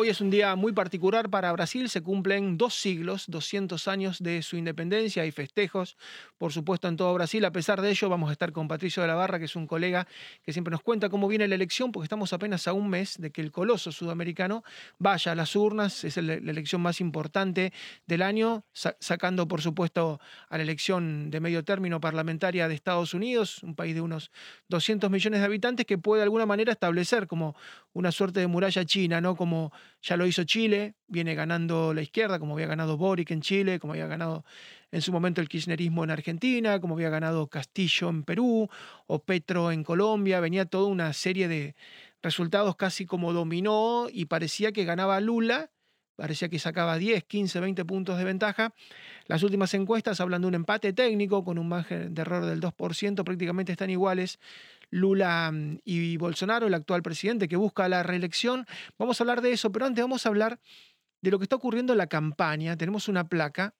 [0.00, 4.40] Hoy es un día muy particular para Brasil, se cumplen dos siglos, 200 años de
[4.40, 5.98] su independencia y festejos,
[6.38, 7.44] por supuesto, en todo Brasil.
[7.44, 9.66] A pesar de ello, vamos a estar con Patricio de la Barra, que es un
[9.66, 10.08] colega
[10.42, 13.30] que siempre nos cuenta cómo viene la elección, porque estamos apenas a un mes de
[13.30, 14.64] que el coloso sudamericano
[14.98, 17.74] vaya a las urnas, es la elección más importante
[18.06, 23.62] del año, sacando, por supuesto, a la elección de medio término parlamentaria de Estados Unidos,
[23.62, 24.30] un país de unos
[24.68, 27.54] 200 millones de habitantes que puede de alguna manera establecer como
[27.92, 29.36] una suerte de muralla china, ¿no?
[29.36, 33.78] Como ya lo hizo Chile, viene ganando la izquierda, como había ganado Boric en Chile,
[33.78, 34.44] como había ganado
[34.90, 38.68] en su momento el kirchnerismo en Argentina, como había ganado Castillo en Perú
[39.06, 41.74] o Petro en Colombia, venía toda una serie de
[42.22, 45.70] resultados casi como dominó y parecía que ganaba Lula,
[46.16, 48.74] parecía que sacaba 10, 15, 20 puntos de ventaja.
[49.26, 53.24] Las últimas encuestas hablan de un empate técnico con un margen de error del 2%,
[53.24, 54.38] prácticamente están iguales
[54.90, 58.66] Lula mm, y Bolsonaro, el actual presidente que busca la reelección.
[58.98, 60.60] Vamos a hablar de eso, pero antes vamos a hablar
[61.22, 62.76] de lo que está ocurriendo en la campaña.
[62.76, 63.74] Tenemos una placa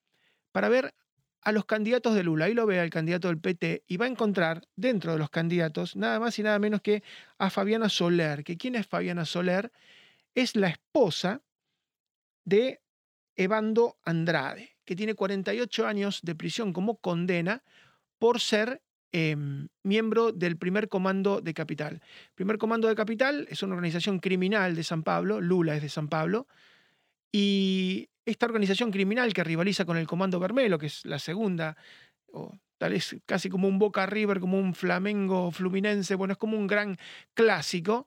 [0.53, 0.95] para ver
[1.43, 2.47] a los candidatos de Lula.
[2.47, 5.97] Ahí lo ve al candidato del PT y va a encontrar dentro de los candidatos
[5.97, 7.03] nada más y nada menos que
[7.39, 8.45] a Fabiana Soler.
[8.45, 9.73] ¿Que ¿Quién es Fabiana Soler?
[10.35, 11.43] Es la esposa
[12.51, 12.83] de
[13.37, 17.63] Evando Andrade, que tiene 48 años de prisión como condena
[18.19, 22.01] por ser Em, miembro del primer comando de Capital.
[22.37, 26.09] Primer comando de Capital es una organización criminal de San Pablo, Lula es de San
[26.09, 26.47] Pablo,
[27.33, 31.77] y esta organización criminal que rivaliza con el Comando Vermelo, que es la segunda,
[32.33, 36.57] o tal vez casi como un Boca River, como un Flamengo Fluminense, bueno, es como
[36.57, 36.97] un gran
[37.35, 38.07] clásico.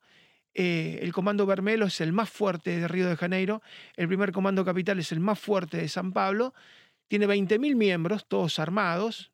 [0.54, 3.62] Eh, el Comando Vermelo es el más fuerte de Río de Janeiro,
[3.96, 6.54] el primer Comando Capital es el más fuerte de San Pablo,
[7.08, 9.32] tiene 20.000 miembros, todos armados,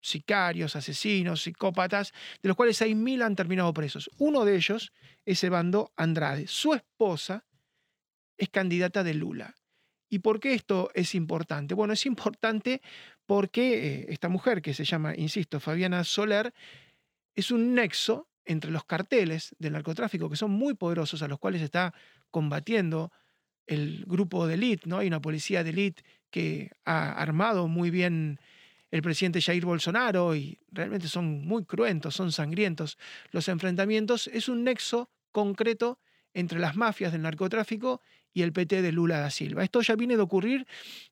[0.00, 4.10] sicarios, asesinos, psicópatas, de los cuales 6.000 han terminado presos.
[4.18, 4.92] Uno de ellos
[5.24, 6.46] es Evando Andrade.
[6.48, 7.44] Su esposa
[8.36, 9.54] es candidata de Lula.
[10.08, 11.74] ¿Y por qué esto es importante?
[11.74, 12.82] Bueno, es importante
[13.24, 16.52] porque eh, esta mujer, que se llama, insisto, Fabiana Soler,
[17.34, 21.62] es un nexo entre los carteles del narcotráfico, que son muy poderosos, a los cuales
[21.62, 21.94] está
[22.30, 23.12] combatiendo
[23.66, 24.98] el grupo de élite, ¿no?
[24.98, 28.40] Hay una policía de élite que ha armado muy bien
[28.90, 32.98] el presidente Jair Bolsonaro y realmente son muy cruentos, son sangrientos
[33.30, 35.98] los enfrentamientos, es un nexo concreto
[36.34, 38.00] entre las mafias del narcotráfico
[38.34, 39.64] y el PT de Lula da Silva.
[39.64, 40.66] Esto ya viene de ocurrir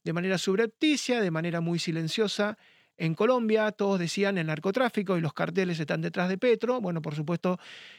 [0.04, 2.58] de manera subrepticia, de manera muy silenciosa
[3.00, 3.72] en Colombia.
[3.72, 6.80] Todos decían el narcotráfico y los carteles están detrás de Petro.
[6.80, 7.58] Bueno, por supuesto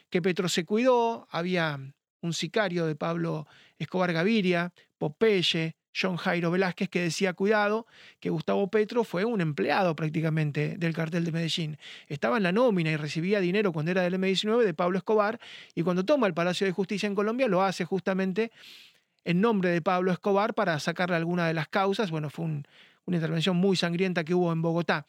[0.09, 1.27] que Petro se cuidó.
[1.31, 1.79] Había
[2.21, 3.47] un sicario de Pablo
[3.79, 7.85] Escobar Gaviria, Popeye, John Jairo Velázquez, que decía, cuidado,
[8.19, 11.77] que Gustavo Petro fue un empleado prácticamente del cartel de Medellín.
[12.07, 15.39] Estaba en la nómina y recibía dinero cuando era del M19 de Pablo Escobar,
[15.75, 18.51] y cuando toma el Palacio de Justicia en Colombia lo hace justamente
[19.25, 22.09] en nombre de Pablo Escobar para sacarle alguna de las causas.
[22.09, 22.45] Bueno, fue
[23.05, 25.05] una intervención muy sangrienta que hubo en Bogotá,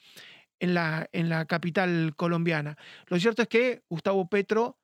[0.60, 2.76] en la, en la capital colombiana.
[3.06, 4.78] Lo cierto es que Gustavo Petro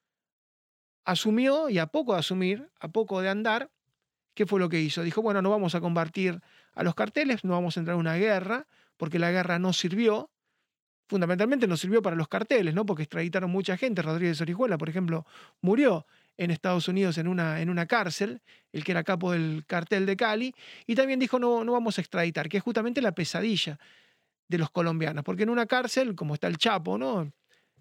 [1.04, 3.70] asumió, y a poco de asumir, a poco de andar,
[4.38, 5.02] ¿Qué fue lo que hizo?
[5.02, 6.40] Dijo, bueno, no vamos a combatir
[6.76, 10.30] a los carteles, no vamos a entrar en una guerra, porque la guerra no sirvió.
[11.08, 12.86] Fundamentalmente no sirvió para los carteles, ¿no?
[12.86, 14.00] Porque extraditaron mucha gente.
[14.00, 15.26] Rodríguez Orihuela, por ejemplo,
[15.60, 16.06] murió
[16.38, 18.40] en Estados Unidos en una, en una cárcel,
[18.72, 20.54] el que era capo del cartel de Cali,
[20.86, 23.78] y también dijo, no, no vamos a extraditar, que es justamente la pesadilla
[24.48, 27.30] de los colombianos, porque en una cárcel, como está el Chapo, ¿no?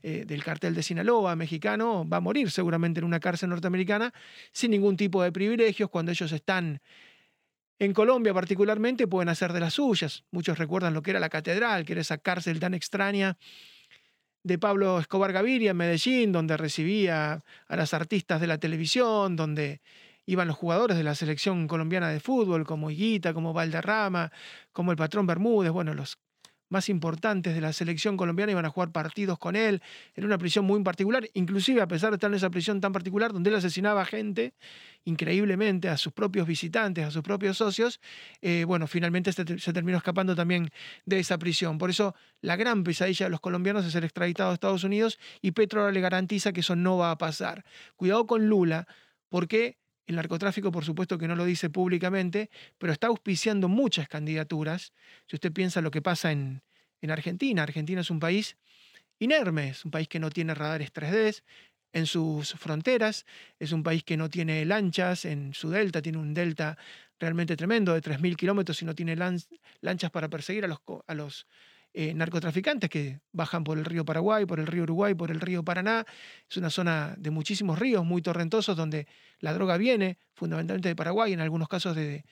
[0.03, 4.13] Eh, del cartel de Sinaloa mexicano va a morir seguramente en una cárcel norteamericana
[4.51, 5.89] sin ningún tipo de privilegios.
[5.89, 6.81] Cuando ellos están
[7.79, 10.23] en Colombia particularmente pueden hacer de las suyas.
[10.29, 13.37] Muchos recuerdan lo que era la catedral, que era esa cárcel tan extraña
[14.47, 19.81] de Pablo Escobar Gaviria en Medellín, donde recibía a las artistas de la televisión, donde
[20.25, 24.31] iban los jugadores de la selección colombiana de fútbol, como Higuita, como Valderrama,
[24.71, 26.17] como el patrón Bermúdez, bueno, los
[26.69, 29.81] más importantes de la selección colombiana iban a jugar partidos con él,
[30.15, 33.33] en una prisión muy particular, inclusive a pesar de estar en esa prisión tan particular
[33.33, 34.53] donde él asesinaba gente
[35.05, 38.01] increíblemente a sus propios visitantes, a sus propios socios,
[38.41, 40.69] eh, bueno, finalmente se, se, terminó escapando también
[41.05, 41.77] de esa prisión.
[41.77, 45.51] Por eso la gran pesadilla de los colombianos es ser extraditado a Estados Unidos y
[45.51, 47.63] Petro ahora le garantiza que eso no va a pasar.
[47.95, 48.85] Cuidado con Lula,
[49.29, 49.77] porque
[50.07, 54.93] el narcotráfico, por supuesto que no lo dice públicamente, pero está auspiciando muchas candidaturas.
[55.27, 56.63] Si usted piensa lo que pasa en,
[57.01, 58.57] en Argentina, Argentina es un país
[59.19, 61.43] inerme, es un país que no tiene radares 3D
[61.93, 63.25] en sus fronteras,
[63.59, 66.77] es un país que no tiene lanchas, en su delta tiene un delta
[67.19, 71.47] realmente tremendo de 3.000 kilómetros y no tiene lanchas para perseguir a los, a los
[71.99, 75.63] eh, narcotraficantes que bajan por el río Paraguay, por el río Uruguay, por el río
[75.63, 76.05] Paraná.
[76.47, 79.07] Es una zona de muchísimos ríos muy torrentosos donde
[79.39, 82.23] la droga viene fundamentalmente de Paraguay, en algunos casos de,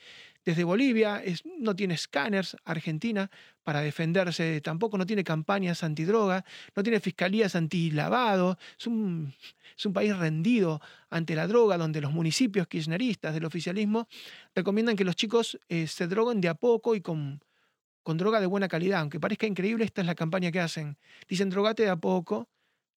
[0.44, 1.24] desde Bolivia,
[1.58, 3.32] no tiene escáneres, Argentina,
[3.64, 6.46] para defenderse tampoco, no tiene campañas antidroga,
[6.76, 9.34] no tiene fiscalías antilavado, es un,
[9.76, 10.80] es un país rendido
[11.10, 14.08] ante la droga, donde los municipios kirchneristas del oficialismo
[14.54, 17.42] recomiendan que los chicos eh, se droguen de a poco y con,
[18.06, 19.02] con droga de buena calidad.
[19.02, 20.96] Aunque parezca increíble, esta es la campaña que hacen.
[21.28, 22.48] Dicen drogate de a poco,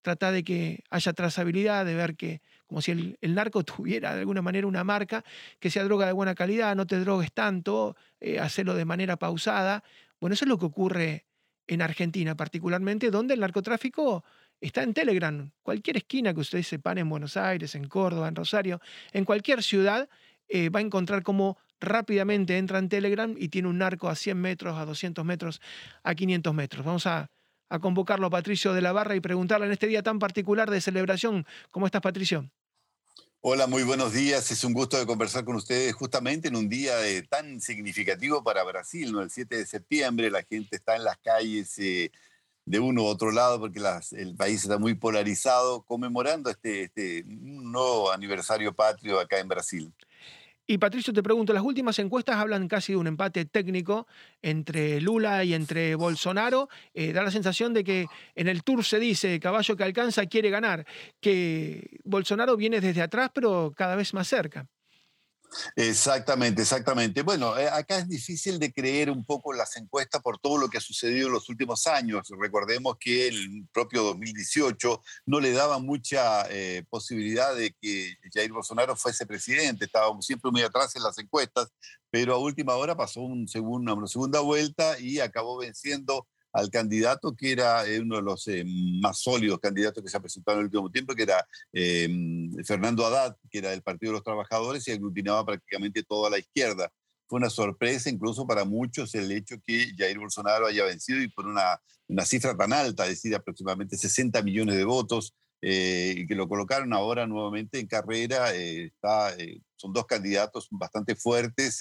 [0.02, 4.42] trata de que haya trazabilidad, de ver que, como si el, narco tuviera de alguna
[4.42, 5.24] manera una marca,
[5.58, 9.82] que sea droga de buena calidad, no te drogues tanto, eh, hacerlo de manera pausada.
[10.20, 11.24] Bueno, eso es lo que ocurre
[11.66, 14.24] en Argentina particularmente, donde el narcotráfico
[14.60, 15.50] está en Telegram.
[15.62, 18.78] Cualquier esquina que ustedes sepan en Buenos Aires, en Córdoba, en Rosario,
[19.14, 20.06] en cualquier ciudad,
[20.48, 24.40] eh, va a encontrar cómo rápidamente entra en Telegram y tiene un narco a 100
[24.40, 25.60] metros, a 200 metros,
[26.02, 26.84] a 500 metros.
[26.84, 27.30] Vamos a
[27.80, 31.46] convocarlo a Patricio de la Barra y preguntarle en este día tan particular de celebración.
[31.70, 32.50] ¿Cómo estás, Patricio?
[33.40, 34.50] Hola, muy buenos días.
[34.50, 38.64] Es un gusto de conversar con ustedes justamente en un día eh, tan significativo para
[38.64, 39.16] Brasil.
[39.16, 42.10] El 7 de septiembre la gente está en las calles eh,
[42.64, 43.80] de uno u otro lado porque
[44.10, 49.94] el país está muy polarizado conmemorando este, este nuevo aniversario patrio acá en Brasil.
[50.70, 54.06] Y Patricio, te pregunto, las últimas encuestas hablan casi de un empate técnico
[54.42, 56.68] entre Lula y entre Bolsonaro.
[56.92, 60.50] Eh, da la sensación de que en el tour se dice, caballo que alcanza quiere
[60.50, 60.84] ganar,
[61.22, 64.68] que Bolsonaro viene desde atrás pero cada vez más cerca.
[65.76, 67.22] Exactamente, exactamente.
[67.22, 70.78] Bueno, eh, acá es difícil de creer un poco las encuestas por todo lo que
[70.78, 72.28] ha sucedido en los últimos años.
[72.38, 78.96] Recordemos que el propio 2018 no le daba mucha eh, posibilidad de que Jair Bolsonaro
[78.96, 79.86] fuese presidente.
[79.86, 81.68] Estábamos siempre muy atrás en las encuestas,
[82.10, 87.52] pero a última hora pasó un una segunda vuelta y acabó venciendo al candidato que
[87.52, 90.66] era eh, uno de los eh, más sólidos candidatos que se ha presentado en el
[90.66, 92.08] último tiempo, que era eh,
[92.64, 96.90] Fernando Haddad, que era del Partido de los Trabajadores y aglutinaba prácticamente toda la izquierda.
[97.26, 101.46] Fue una sorpresa incluso para muchos el hecho que Jair Bolsonaro haya vencido y por
[101.46, 101.78] una,
[102.08, 106.48] una cifra tan alta, es decir, aproximadamente 60 millones de votos, eh, y que lo
[106.48, 108.54] colocaron ahora nuevamente en carrera.
[108.54, 111.78] Eh, está, eh, son dos candidatos bastante fuertes.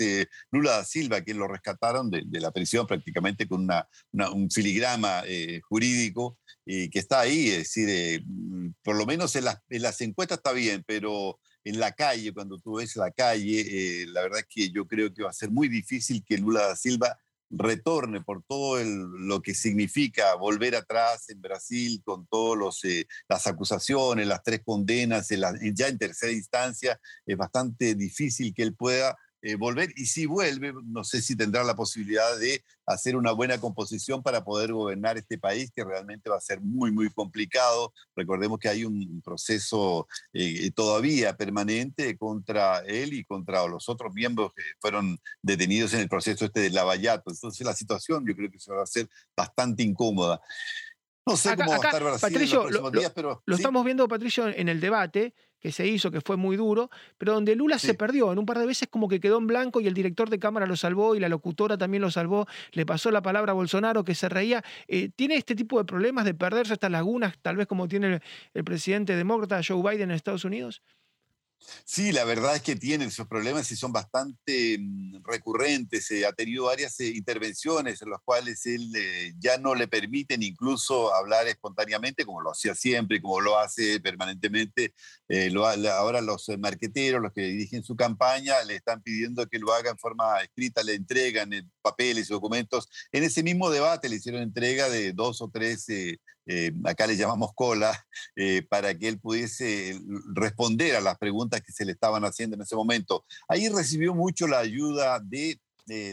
[0.52, 3.88] Lula da Silva, que lo rescataron de, la prisión prácticamente con una,
[4.32, 5.24] un filigrama
[5.68, 7.50] jurídico y que está ahí.
[7.50, 11.80] Es decir, mm, por lo menos en las, en las, encuestas está bien, pero en
[11.80, 15.30] la calle, cuando tú ves la calle, la verdad es que yo creo que va
[15.30, 17.18] a ser muy difícil que Lula da Silva
[17.50, 24.28] retorne por todo lo que significa volver atrás en Brasil con todas eh, las acusaciones,
[24.28, 25.30] las tres condenas,
[25.74, 30.74] ya en tercera instancia, es bastante difícil que él pueda eh, volver y si vuelve,
[30.86, 35.38] no sé si tendrá la posibilidad de hacer una buena composición para poder gobernar este
[35.38, 37.94] país, que realmente va a ser muy, muy complicado.
[38.16, 44.54] Recordemos que hay un proceso eh, todavía permanente contra él y contra los otros miembros
[44.56, 47.30] que fueron detenidos en el proceso este de Lavallato.
[47.30, 50.42] Entonces la situación yo creo que se va a hacer bastante incómoda.
[51.28, 53.44] No sé cómo va a estar Brasil en los lo, días, pero...
[53.46, 57.34] Lo estamos viendo, Patricio, en el debate que se hizo, que fue muy duro, pero
[57.34, 58.32] donde Lula se perdió.
[58.32, 60.66] En un par de veces como que quedó en blanco y el director de cámara
[60.66, 62.48] lo salvó y la locutora también lo salvó.
[62.72, 64.64] Le pasó la palabra a Bolsonaro que se reía.
[64.88, 68.22] Eh, ¿Tiene este tipo de problemas de perderse estas lagunas, tal vez como tiene el,
[68.54, 70.82] el presidente demócrata Joe Biden en Estados Unidos?
[71.86, 76.12] Sí, la verdad es que tiene esos problemas y son bastante mm, recurrentes.
[76.28, 81.14] ha tenido varias eh, intervenciones en las cuales él eh, ya no le permiten incluso
[81.14, 84.94] hablar espontáneamente, como lo hacía siempre, como lo hace permanentemente.
[85.28, 85.52] Eh,
[85.92, 89.98] ahora los marqueteros, los que dirigen su campaña, le están pidiendo que lo haga en
[89.98, 91.50] forma escrita, le entregan
[91.82, 92.88] papeles y documentos.
[93.12, 95.88] En ese mismo debate le hicieron entrega de dos o tres
[96.48, 100.00] eh, acá le llamamos cola, eh, para que él pudiese
[100.34, 103.26] responder a las preguntas que se le estaban haciendo en ese momento.
[103.50, 105.60] Ahí recibió mucho la ayuda de,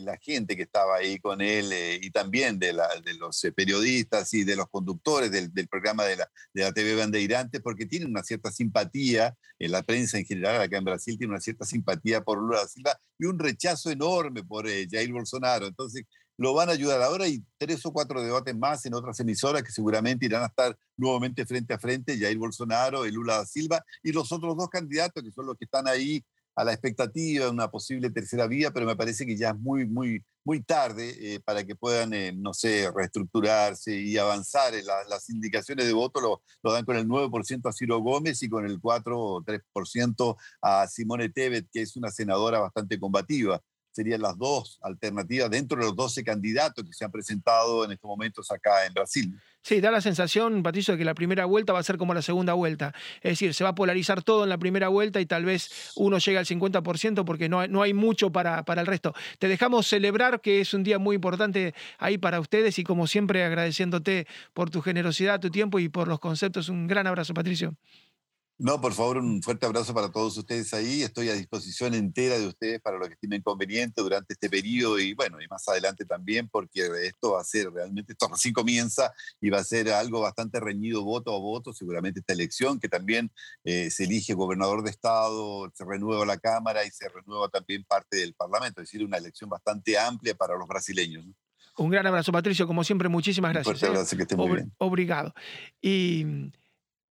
[0.03, 4.55] la gente que estaba ahí con él eh, y también de, los periodistas y de
[4.55, 9.37] los conductores del, programa de la, de la, TV Bandeirante, porque tiene una cierta simpatía,
[9.59, 12.97] en la prensa en general acá en Brasil tiene una cierta simpatía por Lula Silva
[13.19, 15.67] y un rechazo enorme por Jair Bolsonaro.
[15.67, 16.05] Entonces,
[16.37, 17.03] lo van a ayudar.
[17.03, 20.77] Ahora hay tres o cuatro debates más en otras emisoras que seguramente irán a estar
[20.97, 25.23] nuevamente frente a frente, Jair Bolsonaro, y Lula da Silva, y los otros dos candidatos
[25.23, 26.25] que son los que están ahí
[26.57, 29.87] a la expectativa de una posible tercera vía, pero me parece que ya es muy,
[29.87, 34.73] muy, muy tarde eh, para que puedan, eh, no sé, reestructurarse y avanzar.
[35.09, 38.67] las indicaciones de voto lo, lo, dan con el 9% a Ciro Gómez y con
[38.67, 43.61] el 4 o 3% a Simone Tebet, que es una senadora bastante combativa.
[43.95, 48.09] Serían las dos alternativas dentro de los 12 candidatos que se han presentado en estos
[48.09, 49.39] momentos acá en Brasil.
[49.63, 52.21] Sí, da la sensación, Patricio, de que la primera vuelta va a ser como la
[52.21, 52.93] segunda vuelta.
[53.23, 56.19] Es decir, se va a polarizar todo en la primera vuelta y tal vez uno
[56.19, 59.15] llegue al 50% porque no no hay mucho para, para el resto.
[59.39, 63.45] Te dejamos celebrar que es un día muy importante ahí para ustedes y como siempre
[63.45, 66.69] agradeciéndote por tu generosidad, tu tiempo y por los conceptos.
[66.69, 67.75] Un gran abrazo, Patricio.
[68.57, 71.03] No, por favor, un fuerte abrazo para todos ustedes ahí.
[71.03, 75.13] Estoy a disposición entera de ustedes para lo que estimen conveniente durante este periodo y
[75.13, 79.51] bueno, y más adelante también, porque esto va a ser realmente, esto recién comienza y
[79.51, 83.33] va a ser algo bastante reñido voto a voto, seguramente esta elección, que también
[83.65, 88.19] eh, se elige gobernador de estado, se renueva la Cámara y se renueva también parte
[88.19, 91.25] del Parlamento, es decir, una elección bastante amplia para los brasileños.
[91.77, 93.75] Un gran abrazo, Patricio, como siempre, muchísimas gracias.
[93.75, 93.99] Un fuerte ¿eh?
[93.99, 94.73] abrazo, que esté muy bien.
[94.79, 95.35] Obrigado.
[95.83, 96.53] Y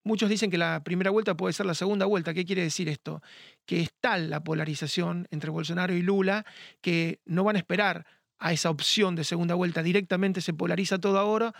[0.03, 2.33] Muchos dicen que la primera vuelta puede ser la segunda vuelta.
[2.33, 3.21] ¿Qué quiere decir esto?
[3.65, 6.45] Que es tal la polarización entre Bolsonaro y Lula
[6.81, 8.05] que no van a esperar
[8.39, 9.83] a esa opción de segunda vuelta.
[9.83, 11.53] Directamente se polariza todo ahora.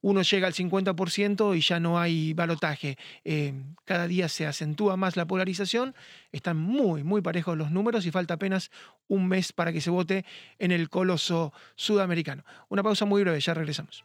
[0.00, 2.98] Uno llega al 50% y ya no hay balotaje.
[3.24, 5.94] Eh, cada día se acentúa más la polarización.
[6.32, 8.70] Están muy, muy parejos los números y falta apenas
[9.06, 10.26] un mes para que se vote
[10.58, 12.44] en el coloso sudamericano.
[12.68, 14.04] Una pausa muy breve, ya regresamos.